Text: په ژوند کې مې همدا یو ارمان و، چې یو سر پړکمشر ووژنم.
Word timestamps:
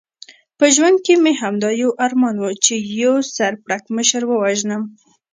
په 0.57 0.65
ژوند 0.75 0.97
کې 1.05 1.13
مې 1.23 1.33
همدا 1.41 1.69
یو 1.83 1.91
ارمان 2.05 2.35
و، 2.39 2.45
چې 2.65 2.73
یو 3.03 3.15
سر 3.35 3.51
پړکمشر 3.63 4.23
ووژنم. 4.27 4.83